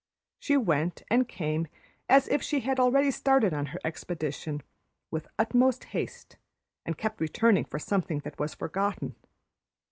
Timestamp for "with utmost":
5.11-5.83